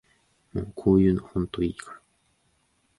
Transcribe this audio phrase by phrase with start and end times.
[0.53, 2.01] もうこういうのほんといいから